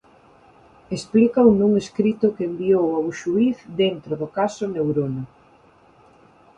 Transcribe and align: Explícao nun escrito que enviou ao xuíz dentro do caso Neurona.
Explícao 0.95 1.47
nun 1.59 1.73
escrito 1.83 2.25
que 2.35 2.47
enviou 2.51 2.85
ao 2.93 3.05
xuíz 3.19 3.57
dentro 3.81 4.13
do 4.21 4.27
caso 4.37 4.63
Neurona. 4.75 5.23